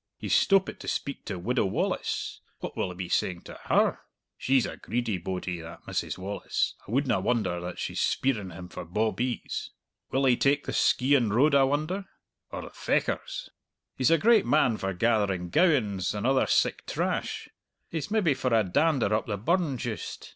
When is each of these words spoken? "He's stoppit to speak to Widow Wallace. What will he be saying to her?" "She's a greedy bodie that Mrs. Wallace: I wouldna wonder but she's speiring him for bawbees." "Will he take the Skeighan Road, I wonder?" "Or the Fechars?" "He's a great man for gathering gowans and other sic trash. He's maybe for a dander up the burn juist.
"He's 0.17 0.33
stoppit 0.33 0.79
to 0.79 0.87
speak 0.87 1.25
to 1.25 1.37
Widow 1.37 1.67
Wallace. 1.67 2.41
What 2.59 2.75
will 2.75 2.89
he 2.89 2.95
be 2.95 3.07
saying 3.07 3.41
to 3.41 3.59
her?" 3.65 3.99
"She's 4.35 4.65
a 4.65 4.77
greedy 4.77 5.19
bodie 5.19 5.61
that 5.61 5.85
Mrs. 5.85 6.17
Wallace: 6.17 6.73
I 6.87 6.91
wouldna 6.91 7.19
wonder 7.19 7.61
but 7.61 7.77
she's 7.77 7.99
speiring 8.01 8.49
him 8.49 8.67
for 8.67 8.83
bawbees." 8.83 9.69
"Will 10.09 10.25
he 10.25 10.35
take 10.35 10.63
the 10.63 10.71
Skeighan 10.71 11.31
Road, 11.31 11.53
I 11.53 11.65
wonder?" 11.65 12.05
"Or 12.51 12.63
the 12.63 12.71
Fechars?" 12.71 13.49
"He's 13.95 14.09
a 14.09 14.17
great 14.17 14.47
man 14.47 14.77
for 14.77 14.91
gathering 14.95 15.51
gowans 15.51 16.15
and 16.15 16.25
other 16.25 16.47
sic 16.47 16.87
trash. 16.87 17.49
He's 17.87 18.09
maybe 18.09 18.33
for 18.33 18.51
a 18.55 18.63
dander 18.63 19.13
up 19.13 19.27
the 19.27 19.37
burn 19.37 19.77
juist. 19.77 20.29